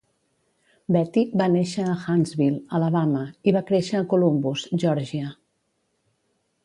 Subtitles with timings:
[0.95, 5.33] Betty va néixer a Huntsville (Alabama) i va créixer a Columbus (Geòrgia).